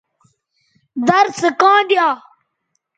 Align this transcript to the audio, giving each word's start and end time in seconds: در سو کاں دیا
در 1.07 1.25
سو 1.39 1.49
کاں 1.61 1.79
دیا 1.89 2.07